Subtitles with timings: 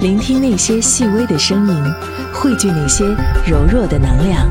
[0.00, 1.84] 聆听那些细微的声音，
[2.32, 3.04] 汇聚那些
[3.46, 4.48] 柔弱的能量。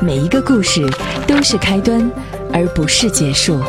[0.00, 0.84] 每一个故事
[1.26, 2.10] 都是开端，
[2.52, 3.60] 而不是结束。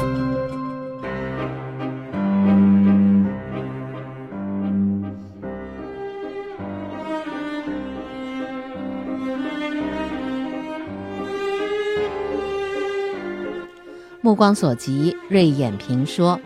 [14.21, 16.39] 目光所及，锐眼评说。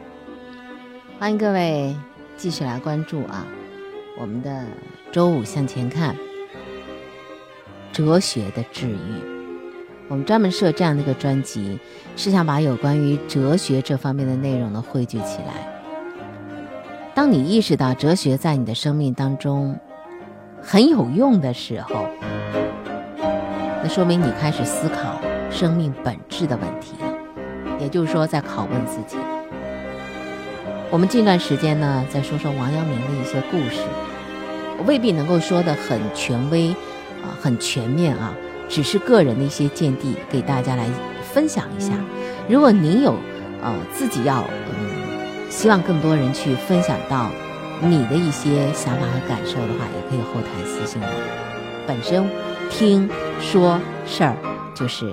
[1.19, 1.95] 欢迎各位
[2.35, 3.45] 继续来关注啊，
[4.19, 4.63] 我们的
[5.11, 6.15] 周五向前看，
[7.91, 8.97] 哲学的治愈。
[10.07, 11.79] 我们专门设这样的一个专辑，
[12.15, 15.71] 是想把有关于哲学这方面的内容呢汇聚起来。
[17.13, 19.77] 当你意识到哲学在你的生命当中
[20.61, 22.07] 很有用的时候，
[23.83, 27.13] 那说明你开始思考生命本质的问题了。
[27.79, 29.17] 也就是说，在拷问自己。
[30.89, 33.81] 我们近段时间呢，再说说王阳明的一些故事，
[34.85, 36.69] 未必能够说的很权威
[37.23, 38.33] 啊，很全面啊，
[38.69, 40.87] 只是个人的一些见地，给大家来
[41.33, 41.93] 分享一下。
[42.47, 43.15] 如果您有
[43.61, 47.29] 呃自己要嗯，希望更多人去分享到
[47.81, 51.07] 你的一些想法和感受的话，也可以后台私信我。
[51.87, 52.29] 本身
[52.69, 54.35] 听说事儿
[54.75, 55.11] 就是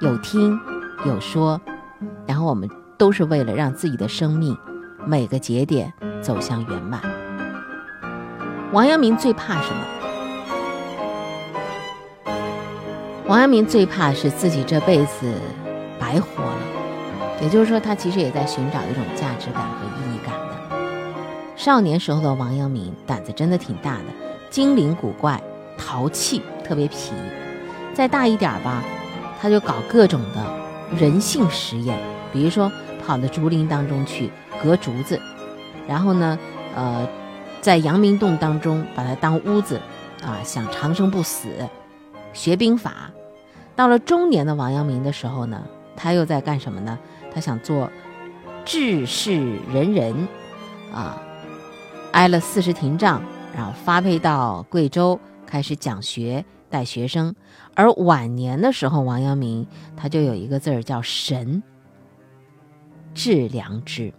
[0.00, 0.58] 有听。
[1.04, 1.60] 有说，
[2.26, 4.56] 然后我们都是为了让自己的生命
[5.06, 5.92] 每个节点
[6.22, 7.15] 走向圆满。
[8.76, 9.82] 王阳明最怕什么？
[13.26, 15.32] 王阳明最怕是自己这辈子
[15.98, 16.58] 白活了，
[17.40, 20.76] 也就是说，他其实也在寻找一种价值感和意义感的。
[21.56, 24.04] 少年时候的王阳明胆子真的挺大的，
[24.50, 25.42] 精灵古怪，
[25.78, 27.14] 淘气，特别皮。
[27.94, 28.84] 再大一点吧，
[29.40, 30.44] 他就搞各种的。
[30.94, 31.98] 人性实验，
[32.30, 32.70] 比如说
[33.06, 34.30] 跑到竹林当中去
[34.62, 35.18] 割竹子，
[35.88, 36.38] 然后呢，
[36.74, 37.08] 呃，
[37.66, 39.80] 在阳明洞当中把它当屋子，
[40.22, 41.48] 啊，想长生不死，
[42.32, 43.10] 学兵法。
[43.74, 45.60] 到了中年的王阳明的时候呢，
[45.96, 46.96] 他又在干什么呢？
[47.34, 47.90] 他想做
[48.64, 50.28] 治世仁人，
[50.94, 51.20] 啊，
[52.12, 53.20] 挨了四十廷杖，
[53.52, 56.44] 然后发配到贵州开始讲学。
[56.70, 57.34] 带学生，
[57.74, 61.64] 而晚年的时候，王阳明他就有一个字儿叫神，
[63.12, 64.14] 致良知。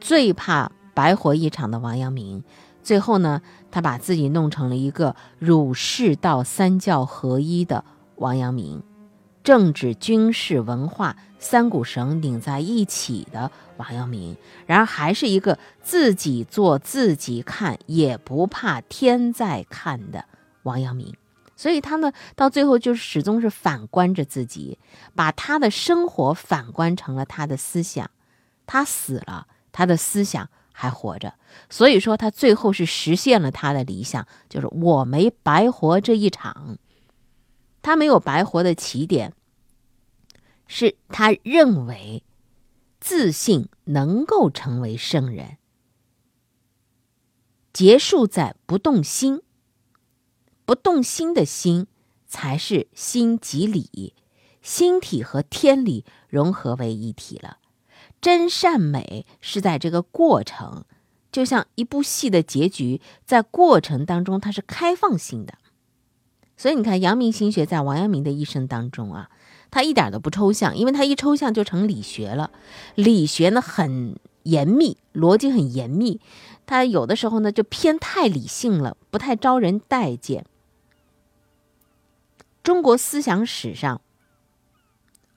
[0.00, 2.42] 最怕白活一场的王阳明，
[2.88, 7.84] 最后呢，他把自己弄成了一个儒释道三教合一的
[8.16, 8.82] 王阳明，
[9.44, 14.34] 政治、军事、文化三股绳拧在一起的王阳明。
[14.64, 20.24] 然而，还是一个自己做自己看，也不怕天在看的
[20.62, 21.14] 王阳明。
[21.56, 24.78] 所以他呢，到最后就始终是反观着自己，
[25.14, 28.10] 把他的生活反观成了他的思想。
[28.64, 30.48] 他死了，他的思想
[30.80, 31.34] 还活着。
[31.68, 36.78] 所以说，他最后是实现了他的理想，就是我没白活这一场。
[37.82, 39.34] 他没有白活的起点，
[40.68, 42.22] 是他认为
[43.00, 45.56] 自信能够成为圣人，
[47.72, 49.42] 结束在不动心。
[50.64, 51.88] 不动心的心，
[52.28, 54.14] 才是心即理，
[54.62, 57.58] 心体和天理融合为一体了。
[58.20, 60.84] 真善美是在这个过程，
[61.30, 65.54] 就像一部戏的结局，在过程当中它是开放性的。
[66.56, 69.30] 所以你看，阳明心学在王阳明的一生当中啊，
[69.70, 72.50] 他一点都不抽象，因为他一抽象就成理学了。
[72.96, 76.20] 理学呢很严密，逻辑很严密，
[76.66, 80.44] 他有的时候呢就偏太理性了，不太招人待见。
[82.64, 84.00] 中国思想史上，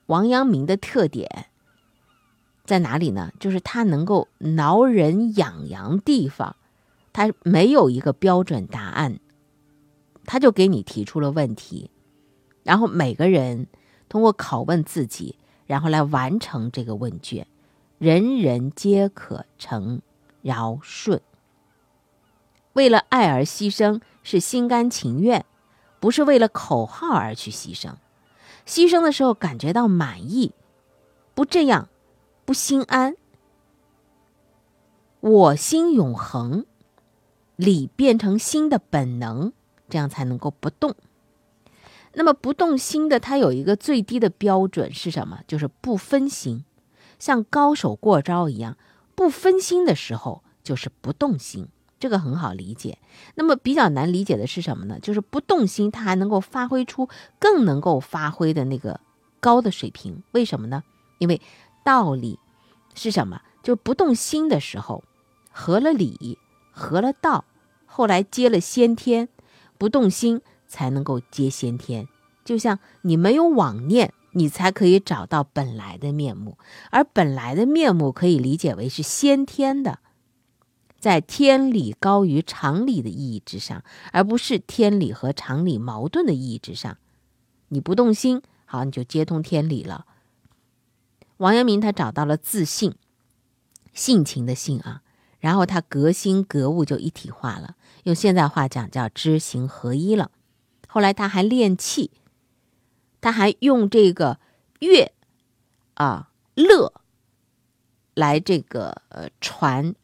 [0.06, 1.46] 王阳明的特点
[2.64, 3.32] 在哪里呢？
[3.40, 6.56] 就是他能够挠人痒痒地方，
[7.12, 9.18] 他没有一个标准答案，
[10.24, 11.90] 他就给你提出了问题，
[12.62, 13.66] 然后每个人
[14.08, 15.36] 通过拷问自己，
[15.66, 17.46] 然后来完成这个问卷，
[17.98, 20.00] 人人皆可成
[20.42, 21.20] 尧舜。
[22.74, 25.44] 为了爱而牺牲，是心甘情愿。
[26.00, 27.92] 不是为了口号而去牺牲，
[28.66, 30.50] 牺牲的时候感觉到满意，
[31.32, 31.88] 不这样
[32.44, 33.14] 不心安。
[35.20, 36.66] 我心永恒，
[37.56, 39.52] 理变成心的本能，
[39.88, 40.96] 这样才能够不动。
[42.14, 45.40] 那么不动心的，它有一个最低的标准是什么？
[45.46, 46.64] 就是不分心，
[47.18, 48.76] 像高手过招一样，
[49.14, 51.68] 不分心的时候就是不动心。
[52.00, 52.98] 这个很好理解，
[53.36, 54.98] 那么比较难理解的是什么呢？
[55.00, 58.98] 就是不动心，它还能够发挥出更能够发挥的那个
[59.38, 60.24] 高的水平。
[60.32, 60.82] 为什么呢？
[61.18, 61.40] 因为
[61.84, 62.38] 道理
[62.94, 63.42] 是什么？
[63.62, 65.04] 就不动心的时候，
[65.50, 66.38] 合了理，
[66.72, 67.44] 合了道，
[67.86, 69.28] 后来接了先天，
[69.78, 72.08] 不动心才能够接先天。
[72.44, 76.58] 就像你没有妄念，你才可以找到本来的面目，
[76.90, 80.00] 而本来的面目可以理解为是先天的，
[80.98, 86.96] 在天理高于常理的意义之上，而不是天理和常理矛盾的意义之上。
[87.68, 90.06] 你不动心，好，你就接通天理了。
[91.42, 92.94] 王阳明他找到了自信，
[93.92, 95.02] 性情的性啊，
[95.40, 97.74] 然后他格心格物就一体化了，
[98.04, 100.30] 用现在话讲叫知行合一了。
[100.86, 102.12] 后来他还练气。
[103.20, 104.40] 他还用这个
[104.80, 105.12] 乐
[105.94, 106.92] 啊乐
[108.14, 109.94] 来这个呃传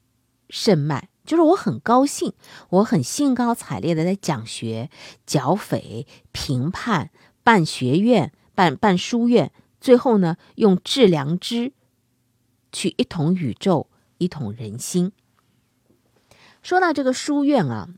[0.49, 2.33] 肾脉，就是我很高兴，
[2.71, 4.89] 我很兴高采烈的在讲学、
[5.27, 7.11] 剿匪、评判、
[7.43, 11.73] 办学院、办办书院，最后呢用致良知
[12.73, 13.89] 去一统宇宙、
[14.19, 15.13] 一统人心。
[16.63, 17.89] 说到这个书院啊，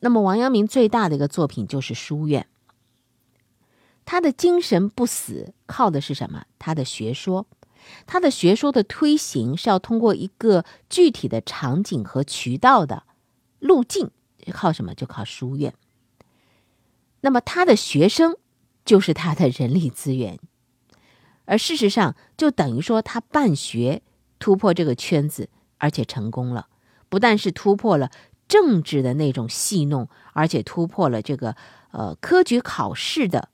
[0.00, 2.46] 那么王阳明最大的一个作品就是书院。
[4.04, 6.44] 他的精神不死，靠的是什么？
[6.58, 7.46] 他的学说，
[8.04, 13.04] 他的学说的推行是要通过一个具体的场景和渠道的
[13.60, 14.10] 路径，
[14.50, 14.92] 靠什么？
[14.92, 15.72] 就靠书院。
[17.20, 18.36] 那么他的学生
[18.84, 20.40] 就是他的人力资源，
[21.44, 24.02] 而事实上就等于说他办学
[24.38, 25.48] 突破这个圈子，
[25.78, 26.68] 而且成功了。
[27.08, 28.10] 不但是突破了
[28.48, 31.56] 政治的那种戏弄，而且突破了这个
[31.90, 33.48] 呃科举考试的。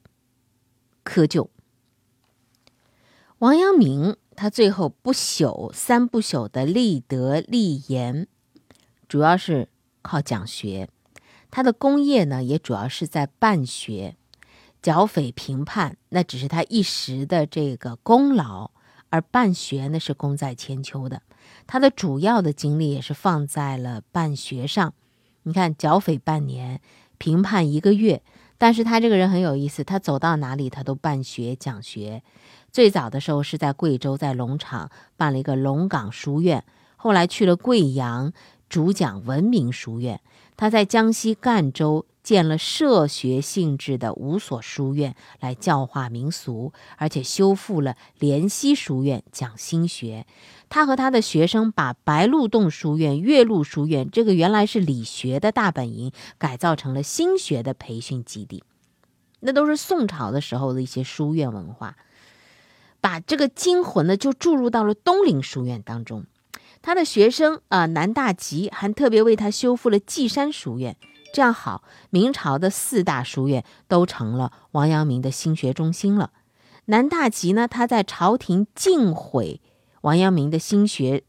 [1.04, 1.48] 窠臼。
[3.38, 8.26] 王阳明他最后不朽三不朽的立德立言，
[9.08, 9.68] 主要是
[10.02, 10.88] 靠讲学。
[11.50, 14.16] 他的功业呢，也主要是在办学、
[14.82, 18.70] 剿匪平叛，那只是他一时的这个功劳，
[19.10, 21.22] 而办学呢是功在千秋的。
[21.66, 24.94] 他的主要的精力也是放在了办学上。
[25.42, 26.80] 你看，剿匪半年，
[27.16, 28.22] 平叛一个月。
[28.60, 32.22] 但是他这个人很有意思，他走到哪里他都办学讲学。
[32.72, 36.64] 最早的时候是在贵州，在龙场办了一个龙岗书院，
[36.96, 38.32] 后来去了贵阳，
[38.68, 40.20] 主讲文明书院。
[40.56, 50.26] 他在江西赣州建了社学性质的五所书院，来教化民俗，而且修复了莲溪书院，讲心学。
[50.68, 58.62] 他和他的学生把白鹿洞书院、岳麓书院这个原来是理学的大本营，改造成了心学的培训基地。
[59.40, 61.96] 那都是宋朝的时候的一些书院文化，
[63.00, 66.26] 把这个精魂呢就注入到了东林书院当中。
[66.82, 70.94] 他的学生啊，南大吉还特别为他修复了稷山书院，
[71.32, 76.32] 这样好，明朝的四大书院都成了王阳明的心学中心了。
[76.86, 79.60] 南大吉呢，他在朝廷禁毁
[80.00, 81.22] 王阳明的心学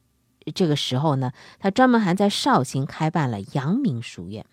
[0.56, 4.46] 这个时候呢，他专门还在绍兴开办了阳明书院。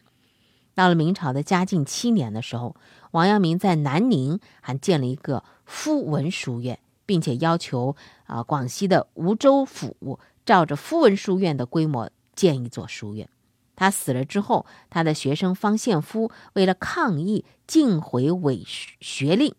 [0.75, 2.77] 到了明朝的嘉靖七年的时候，
[3.13, 10.19] 王阳明在南宁还建了一个夫文书院，并且要求啊广西的梧州府。
[10.45, 13.29] 照着夫文书院的规模建一座书院。
[13.77, 19.55] 他死了之后，他的学生方献夫为了抗议禁毁伪学令，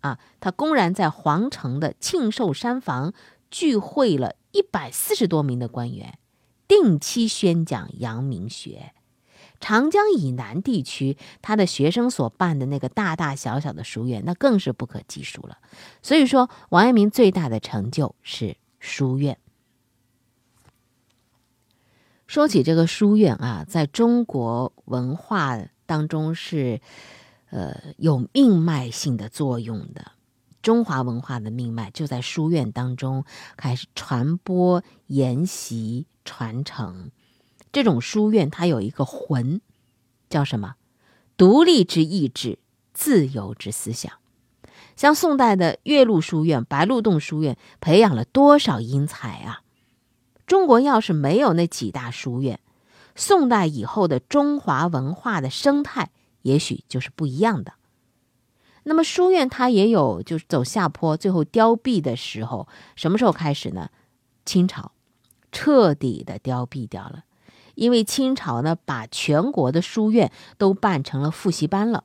[0.00, 3.12] 啊，他公然在皇城的庆寿山房
[3.50, 6.18] 聚会了一百四十多名的官员，
[6.66, 8.94] 定期宣讲阳明学。
[9.60, 15.58] 长江以南地区，他的学生所办的那个大大小小的书院，那更是不可计数了。
[16.00, 19.36] 所以说，王阳明最大的成就是书院。
[22.28, 26.82] 说起这个书院啊，在中国文化当中是，
[27.48, 30.12] 呃，有命脉性的作用的。
[30.60, 33.24] 中华文化的命脉就在书院当中
[33.56, 37.10] 开始传播、研习、传承。
[37.72, 39.62] 这种书院它有一个魂，
[40.28, 40.74] 叫什么？
[41.38, 42.58] 独立之意志，
[42.92, 44.12] 自由之思想。
[44.96, 49.62] 像宋代的岳麓书院、白鹿洞书院，培养了多少英才啊！
[50.48, 52.58] 中国要是没有那几大书院，
[53.14, 56.10] 宋代以后的中华文化的生态
[56.42, 57.74] 也许就是不一样的。
[58.84, 63.90] 那么书院它也有就是走下坡，最后凋敝的时候，什么时候开始呢？
[64.46, 64.92] 清朝
[65.52, 67.24] 彻底的凋敝掉了，
[67.74, 72.04] 因为清朝呢把全国的书院都办成了复习班了，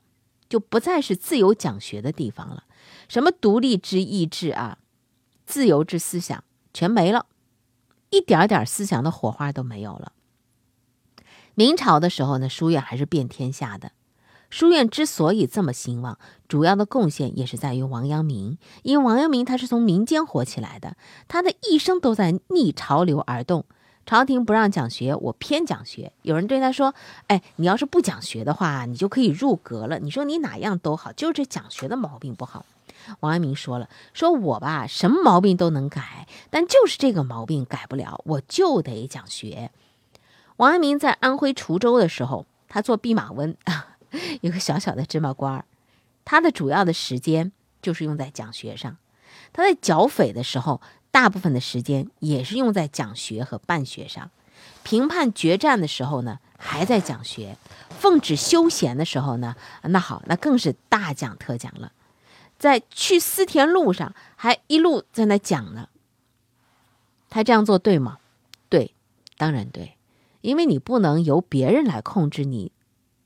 [0.50, 2.65] 就不再是自由讲学的地方了。
[3.07, 4.79] 什么独立之意志啊，
[5.45, 7.27] 自由之思想全没了。
[8.13, 10.12] 一点点思想的火花都没有了。
[11.55, 13.91] 明朝的时候呢，书院还是遍天下的。
[14.51, 18.60] 书院之所以这么兴旺，主要的贡献也是在于王阳明。
[18.84, 20.96] 因为王阳明他是从民间火起来的，
[21.27, 23.65] 他的一生都在逆潮流而动。
[24.05, 26.13] 朝廷不让讲学，我偏讲学。
[26.22, 26.93] 有人对他说
[27.27, 32.63] ：“哎，你要是不讲学的话，你就可以入阁了。”你说你哪样都好，就是这讲学的毛病不好。
[33.19, 39.72] 王阳明说了：“说我吧，什么毛病都能改，但就是这个毛病改不了，我就得讲学。”
[40.57, 43.55] 王阳明在安徽滁州的时候，他做弼马温，
[44.41, 45.65] 有个小小的芝麻官儿，
[46.25, 48.98] 他的主要的时间就是用在讲学上。
[49.51, 50.81] 他在剿匪的时候。
[51.13, 54.31] 大部分的时间也是用在讲学和办学上，
[54.81, 57.55] 评判决战的时候呢，还在讲学；
[57.91, 61.91] 奉旨休闲的时候呢，那好，那更是大讲特讲了。
[62.63, 65.89] 在去思田路上，还一路在那讲呢。
[67.29, 68.20] 他这样做对吗？
[68.70, 68.96] 对，
[69.36, 69.98] 当然对，
[70.39, 72.72] 因为你不能由别人来控制你，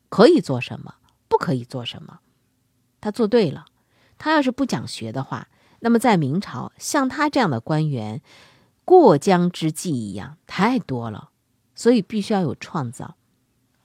[0.10, 0.96] 可以做什么，
[1.28, 2.22] 不可以做什么。
[3.00, 3.66] 他做对了，
[4.18, 5.50] 他要是不讲学的话。
[5.82, 8.24] 那么，在明朝，像他这样的官员，
[8.84, 11.30] 过江之鲫一样太多了，
[11.76, 13.18] 所以必须要有创造。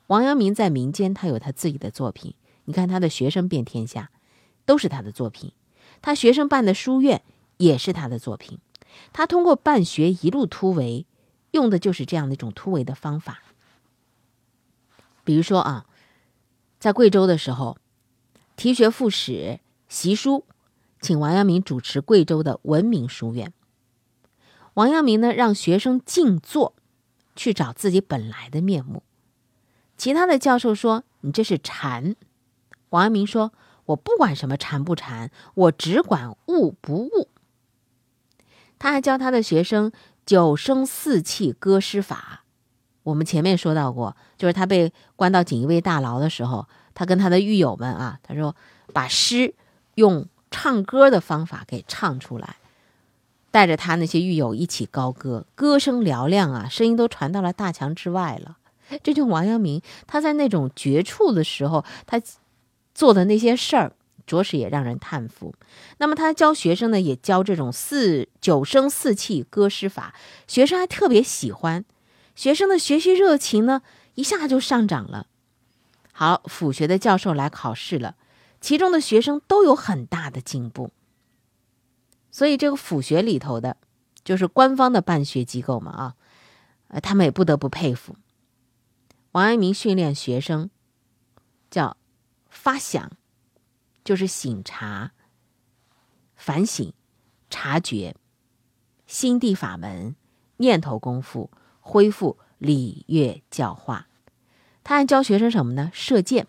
[0.06, 2.34] 王阳明在民间，他有他自己的作品。
[2.64, 4.11] 你看他的学生遍天下，
[4.64, 5.50] 都是他的作品；
[6.00, 7.22] 他学生办的书院
[7.56, 8.58] 也是他的作品。
[9.12, 11.06] 他通过办学一路突围，
[11.52, 13.42] 用的就是这样的一种突围的方法。
[15.24, 15.86] 比如说啊，
[16.78, 17.78] 在贵州的时候，
[18.56, 20.44] 提学副使习书。
[21.00, 23.52] 请王阳明主持贵州的文明书院。
[24.74, 26.76] 王阳明呢，让学生静坐，
[27.34, 29.02] 去找自己本来的面目。
[29.96, 32.14] 其他的教授说：“你这是禅。”
[32.90, 33.52] 王阳明说
[33.86, 37.28] ：“我不管什么禅不禅，我只管悟不悟。”
[38.78, 39.92] 他还教他的学生
[40.26, 42.44] 九声四气歌诗法。
[43.02, 48.54] 我们前面说到过，就是他被关到锦衣卫大牢的时候，他跟他的狱友们啊，他说
[48.92, 49.54] 把诗
[49.96, 50.26] 用。
[50.54, 52.56] 唱歌的方法给唱出来，
[53.50, 58.58] 带着他那些狱友一起高歌，歌声嘹亮啊，声音都传到了大墙之外了。
[59.02, 62.20] 这就王阳明他在那种绝处的时候，他
[62.94, 63.96] 做的那些事儿，
[64.26, 65.54] 着实也让人叹服。
[65.98, 70.14] 那么他教学生呢，也教这种四九声四气歌诗法，
[70.46, 71.84] 学生还特别喜欢，
[72.34, 73.82] 学生的学习热情呢
[74.14, 75.26] 一下就上涨了。
[76.12, 78.16] 好，府学的教授来考试了。
[78.60, 80.92] 其中的学生都有很大的进步，
[82.30, 83.76] 所以这个府学里头的，
[84.22, 86.14] 就是官方的办学机构嘛啊，
[86.86, 88.14] 呃，他们也不得不佩服
[89.32, 90.70] 王阳明训练学生，
[91.70, 91.96] 叫
[92.62, 93.10] 发想，
[94.04, 95.10] 就是醒察、
[96.36, 96.92] 反省、
[97.50, 98.14] 察觉、
[99.04, 100.14] 心地法门、
[100.58, 101.50] 念头功夫，
[101.80, 104.06] 恢复礼乐教化。
[104.84, 105.90] 他还教学生什么呢？
[105.92, 106.46] 射箭。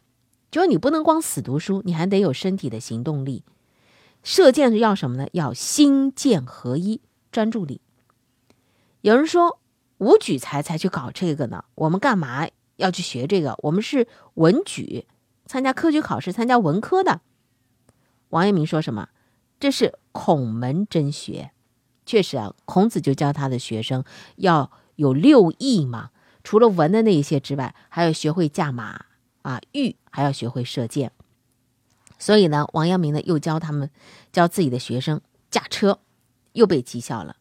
[0.51, 3.43] 就是你不能光死读书，你还得有身体的行动力。
[4.22, 5.27] 射箭是要什么呢？
[5.32, 7.01] 要心剑合一，
[7.32, 7.82] 专注力。
[9.01, 9.60] 有人说
[9.98, 13.58] 武举才才去搞这个呢，我们干嘛要去学这个？
[13.63, 15.08] 我们是文举，
[15.45, 17.21] 参加科举考试，参加文科的。
[18.29, 19.09] 王阳明说什么？
[19.59, 21.51] 这是孔门真学。
[22.05, 24.03] 确实啊，孔子就教他的学生
[24.35, 26.12] 要有六艺嘛，
[26.43, 29.05] 除了文的那一些之外，还要学会驾马。
[29.43, 31.12] 啊，御还要学会射箭，
[32.17, 33.89] 所以呢，王阳明呢又教他们
[34.31, 35.19] 教自己的学生
[35.51, 36.00] 驾车，
[36.53, 37.35] 又被讥笑了。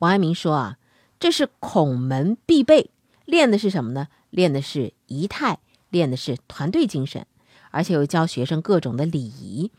[0.00, 0.78] 王阳明说啊，
[1.18, 2.90] 这是孔门必备，
[3.24, 4.08] 练的是什么呢？
[4.28, 7.26] 练的是仪态，练的是团队精神，
[7.70, 9.70] 而且又教学生各种的礼仪。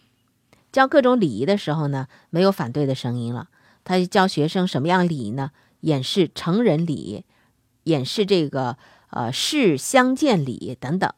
[0.72, 3.50] 教各种礼仪的时候呢，没有反对的声音了。
[3.84, 5.51] 他教学生什么样礼仪呢？
[5.82, 7.25] 演示成人礼，
[7.86, 8.77] 演示这个。
[9.13, 11.13] 呃，事相见礼等等，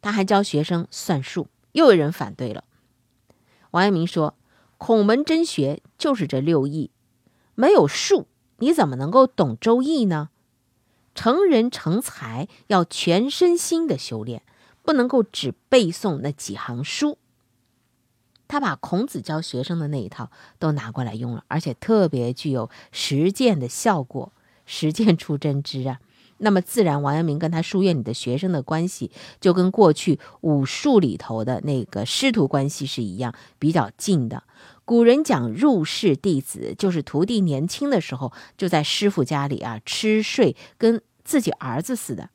[0.00, 2.64] 他还教学生算术，又有人反对了。
[3.70, 4.34] 王阳明说
[4.76, 6.90] ：“孔门真学就是这六艺，
[7.54, 8.26] 没有术，
[8.56, 10.30] 你怎么能够懂周易呢？
[11.14, 14.42] 成人成才要全身心的修炼，
[14.82, 17.18] 不能够只背诵那几行书。”
[18.48, 24.32] 他把孔子教学生的那一套都拿过来用了，而且特别具有实践的效果，
[24.66, 26.00] 实践出真知啊。
[26.42, 34.42] 那么自然，王阳明跟他书院里的学生的关系，就跟过去武术里头的那个师徒关系是一样，比较近的。
[34.84, 42.30] 古人讲入室弟子，就是徒弟年轻的时候就在师傅家里啊吃睡，跟自己儿子似的。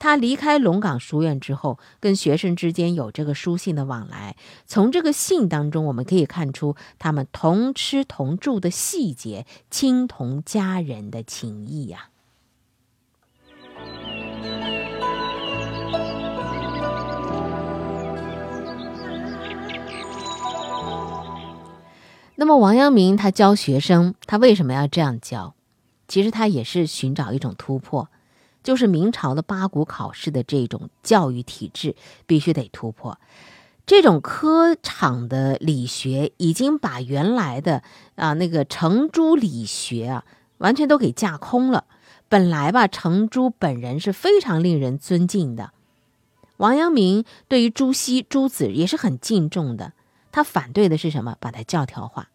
[0.00, 12.10] 他离开龙岗书院之后，跟学生之间有这个书信的往来，从这个信当中，我们可以看出他们同吃同住的细节，亲同家人的情谊呀。
[22.36, 25.54] 那么王阳明他教学生，他为什么要这样教？
[26.08, 28.08] 其实他也是寻找一种突破，
[28.62, 33.18] 就是明朝的八股考试的这种教育体制必须得突破。
[33.86, 37.82] 这种科场的理学已经把原来的
[38.16, 40.24] 啊那个程朱理学啊
[40.58, 41.84] 完全都给架空了。
[42.28, 45.72] 本来吧，程朱本人是非常令人尊敬的，
[46.56, 49.92] 王阳明对于朱熹、朱子也是很敬重的。
[50.34, 51.36] 他反对的是什么？
[51.38, 52.30] 把它教条化。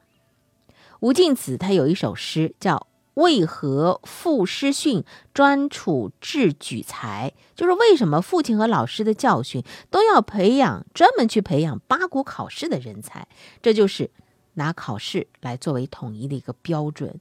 [1.02, 2.88] 吴敬梓他有一首诗叫。
[3.16, 5.04] 为何父师训
[5.34, 7.34] 专处治举才？
[7.54, 13.28] 就是为什么父亲和老师的教训都要培养专门去培养八股考试的人才？
[13.62, 14.10] 这就是
[14.54, 17.20] 拿考试来作为统一的一个标准，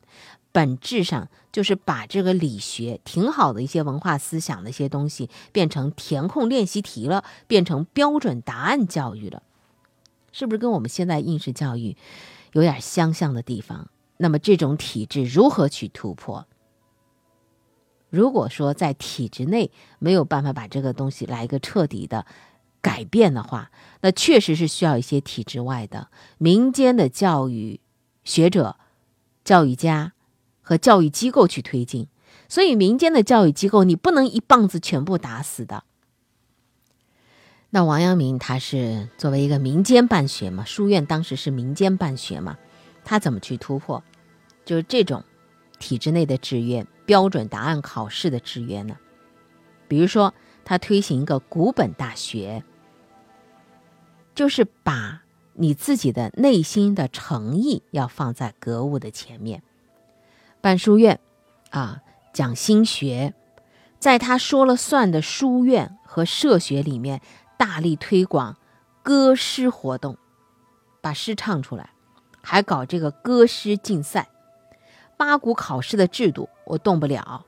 [0.53, 9.43] 本质上就是把这个理学挺好的一些文化思想的一些东西变成填空练习题了，变成标准答案教育了，
[10.33, 11.97] 是不是跟我们现在应试教育
[12.53, 13.89] 有点相像的地方？
[14.17, 16.47] 那么这种体制如何去突破？
[18.11, 22.25] 如果说在体制内没有办法把这个东西来一个彻底的
[22.81, 23.71] 改变的话，
[24.01, 26.09] 那确实是需要一些体制外的
[26.39, 27.81] 民间的教育
[28.25, 28.77] 学者、
[29.45, 30.15] 教育家
[30.63, 32.09] 和教育机构去推进。
[32.49, 35.85] 所以，民间的教育机构你不能一棒子全部打死的。
[37.71, 42.57] 那王阳明他是作为一个民间办学嘛，书院当时是民间办学嘛。
[43.05, 44.03] 他怎么去突破？
[44.65, 45.25] 就是这种
[45.79, 48.97] 体制内的制约、标准答案考试的制约呢？
[49.87, 50.35] 比如说，
[50.65, 52.63] 他推行一个古本大学，
[54.35, 55.23] 就是把
[55.55, 59.63] 你自己的内心的诚意要放在格物的前面。
[60.61, 61.21] 办书院
[61.71, 63.33] 啊，讲心学，
[63.99, 67.23] 在他说了算的书院和社学里面，
[67.59, 68.57] 大力推广
[69.03, 70.17] 歌诗活动，
[71.03, 71.91] 把诗唱出来。
[72.41, 74.31] 还搞这个歌诗竞赛，
[75.19, 77.45] 八股考试的制度我动不了，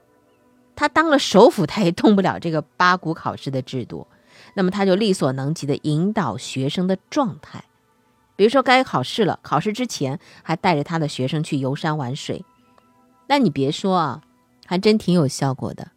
[0.76, 4.06] 他当了首辅，他也动不了这个八股考试的制度。
[4.54, 7.64] 那么他就力所能及的引导学生的状态，
[8.36, 12.44] 比如说该考试了，考试之前还带着他的学生去游山玩水。
[13.28, 14.22] 那你别说啊，
[14.66, 15.92] 还真挺有效果的，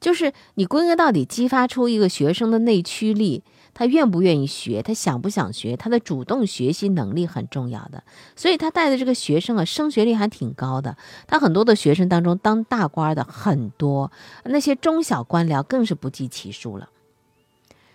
[0.00, 3.42] 就是你归根到底激发出一个学生的内驱力。
[3.74, 4.82] 他愿不愿意学？
[4.82, 5.76] 他想不想学？
[5.76, 8.02] 他的主动学习能力很重要的，
[8.34, 10.96] 所以他带的这个学生啊，升学率还挺高的。
[11.28, 14.10] 他很多的学生当中，当大官的很多，
[14.44, 16.88] 那些中小官僚更是不计其数了。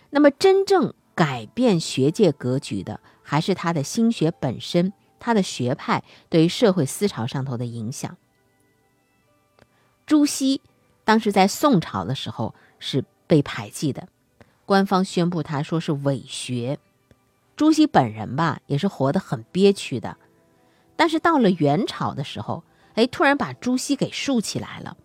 [0.08, 8.16] 那么，真正改变学界格局的，还是他的心学本身，他的学派对于社会思潮上头的影响。
[10.06, 10.62] 朱熹
[11.04, 14.08] 当时在宋朝的时候是被排挤的。
[14.66, 16.78] 官方宣布他说是伪学，
[17.54, 20.16] 朱熹本人吧也是活得很憋屈的，
[20.96, 22.64] 但是到了元朝的时候，
[22.94, 24.96] 哎，突然把朱熹给竖起来了。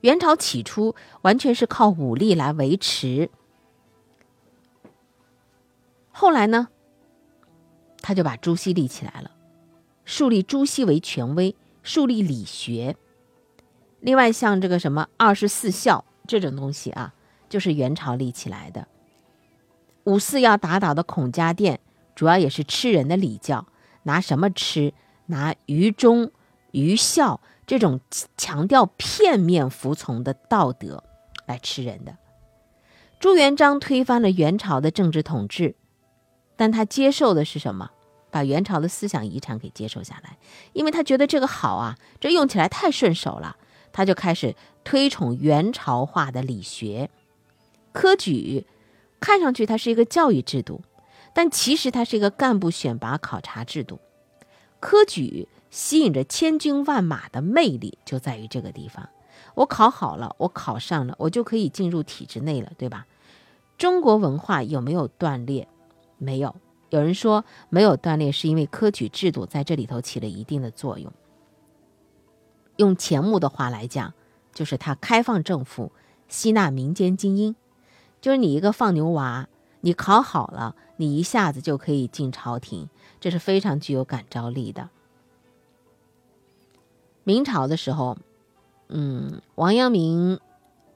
[0.00, 3.30] 元朝起初完全是靠武力来维持，
[6.10, 6.66] 后来呢，
[7.98, 9.30] 他就把朱熹立起来了，
[10.04, 11.54] 树立朱熹为权威，
[11.84, 12.96] 树立理学。
[14.02, 17.14] 另外像这个什么二十四孝这种东西啊。
[17.48, 18.88] 就是元朝立起来的，
[20.04, 21.80] 五四要打倒的孔家店，
[22.14, 23.66] 主要也是吃人的礼教，
[24.04, 24.94] 拿什么吃？
[25.26, 26.30] 拿愚忠、
[26.70, 28.00] 愚孝这种
[28.38, 31.04] 强调片面服从的道德
[31.44, 32.16] 来吃人的。
[33.20, 35.74] 朱元璋推翻了元朝的政治统治，
[36.56, 37.90] 但他接受的是什么？
[38.30, 40.38] 把元朝的思想遗产给接受下来，
[40.72, 43.58] 因为他觉得这个好啊，这用起来太顺手了，
[43.92, 47.10] 他就开始推崇元朝化的理学。
[47.92, 48.66] 科举
[49.20, 50.80] 看上去它是一个教育制度，
[51.34, 54.00] 但其实它是一个干部选拔考察制度。
[54.80, 59.08] 科举吸引着千军万马的魅力就在于这个地方。
[59.54, 63.06] 我考好了，我考上了，我就可以进入体制内了，对吧？
[63.76, 65.68] 中国文化有没有断裂？
[66.18, 66.54] 没有。
[66.90, 71.12] 有人说没有断裂，是因为科举制度在这里头起了一定的作用。
[72.82, 74.12] 用钱穆的话来讲，
[74.52, 75.92] 就是他开放政府，
[76.26, 77.54] 吸纳民间精英。
[78.20, 79.48] 就是你一个放牛娃，
[79.82, 82.88] 你考好了，你一下子就可以进朝廷，
[83.20, 84.90] 这是非常具有感召力的。
[87.22, 88.18] 明朝的时候，
[88.88, 90.40] 嗯，王阳明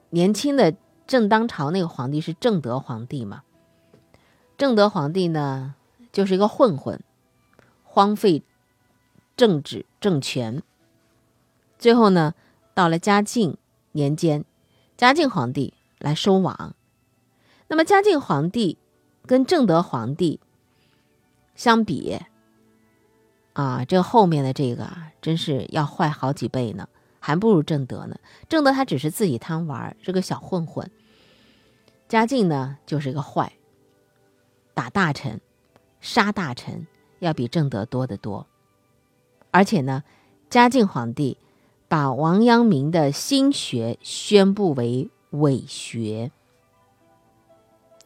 [0.09, 3.43] 年轻的正当朝那个皇帝是正德皇帝嘛？
[4.57, 5.75] 正德皇帝呢，
[6.11, 7.01] 就是一个混混，
[7.85, 8.43] 荒废
[9.37, 10.61] 政治政权。
[11.79, 12.33] 最后呢，
[12.73, 13.57] 到了嘉靖
[13.91, 14.43] 年间，
[14.95, 16.75] 嘉靖皇帝来收网。
[17.67, 18.77] 那么嘉靖皇帝
[19.25, 20.39] 跟正德皇帝
[21.55, 22.19] 相比，
[23.53, 26.87] 啊，这后面的这个真是要坏好几倍呢。
[27.19, 28.15] 还不如正德呢。
[28.47, 30.89] 正德他只是自己贪玩，是个小混混。
[32.07, 33.51] 嘉靖呢，就是一个坏，
[34.73, 35.41] 打大臣、
[35.99, 36.87] 杀大臣，
[37.19, 38.47] 要比正德多得多。
[39.51, 40.03] 而且呢，
[40.49, 41.37] 嘉靖皇帝
[41.87, 46.31] 把王阳明的心学宣布为伪学。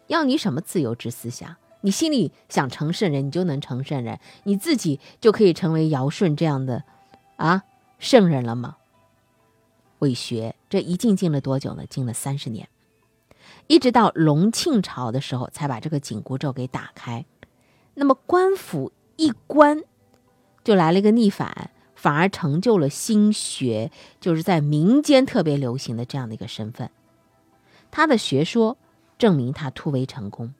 [0.07, 1.55] 要你什么自由之思想？
[1.81, 6.83] 你心里想成圣人，你就能成圣人，你自己就可以成为尧舜这样的
[7.37, 7.63] 啊
[7.97, 8.77] 圣人了吗？
[9.99, 11.85] 伪学，这一禁禁了多久呢？
[11.89, 12.69] 禁了三十年。
[13.67, 17.25] 一直到隆庆朝的时候，才把这个紧箍咒给打开。
[17.95, 19.83] 那么官府一关，
[20.63, 26.89] 就来了一个逆反，反而成就了心学，就是在民间特别流行的这样的一个身份。
[27.91, 28.75] 他的学说
[29.19, 30.55] 证明他突围成功。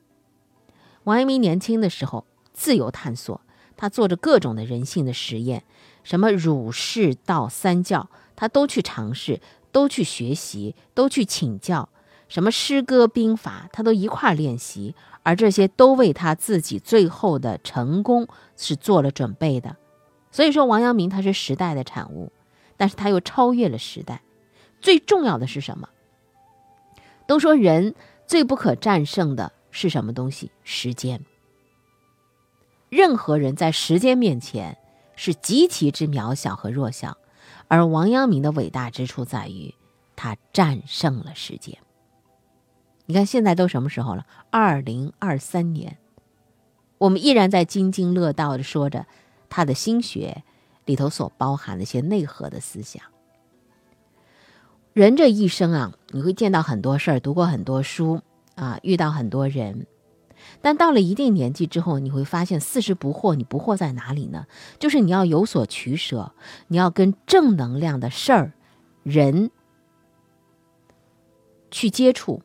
[1.02, 3.40] 王阳明年轻的时候自由探索，
[3.76, 5.64] 他做着各种的人性的实验，
[6.04, 9.40] 什么儒释道三教，他都去尝试，
[9.72, 11.88] 都去学习，都去请教。
[12.28, 19.76] 什么诗歌兵法，他都一块练习，而这些都为他自己最后的成功是做了准备的。
[20.32, 22.32] 所以说，王阳明他是时代的产物，
[22.76, 24.22] 但是他又超越了时代。
[24.80, 25.88] 最重要的是什么？
[27.26, 27.94] 都说人
[28.26, 30.50] 最不可战胜的是什么东西？
[30.64, 31.24] 时间。
[32.88, 34.76] 任何人在时间面前
[35.16, 37.16] 是极其之渺小和弱小，
[37.68, 39.74] 而王阳明的伟大之处在于，
[40.16, 41.78] 他战胜了时间。
[43.06, 44.26] 你看，现在都什么时候了？
[44.50, 45.98] 二零二三年，
[46.98, 49.06] 我们依然在津津乐道的说着
[49.52, 50.42] 他的心学
[50.86, 53.02] 里头所包含的一些内核的思想。
[54.94, 58.22] 人这一生啊，你会见到很多事儿，读过很多书
[58.54, 59.86] 啊，遇到很多人，
[60.62, 63.34] 但到了一定年纪之后，你会发现四十不惑。
[63.34, 64.46] 你不惑在哪里呢？
[64.78, 66.32] 就是你要有所取舍，
[66.68, 68.52] 你要跟正能量的事儿、
[69.02, 69.50] 人
[71.70, 72.40] 去接触。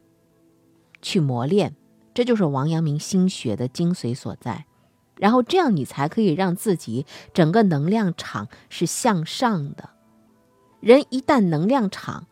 [0.99, 1.75] 去磨练，
[2.13, 4.65] 这就是王阳明心学的精髓所在。
[5.17, 9.89] 然后这样，你才可以让自己整个能量场是向上的。
[10.79, 12.27] 人一旦能量场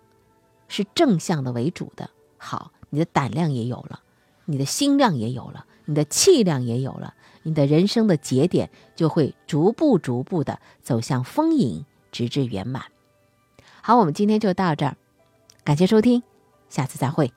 [0.67, 4.01] 是正向的为主的，好，你的胆量也有了，
[4.45, 12.85] 你的心量也有了，你的气量也有了，你的人生的节点就会逐步逐步的走向丰盈，直至圆满。
[13.81, 14.95] 好，我们今天就到这儿，
[15.63, 16.21] 感谢收听，
[16.69, 17.33] 下次再会。